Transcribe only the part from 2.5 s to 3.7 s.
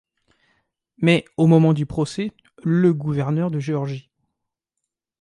le gouverneur de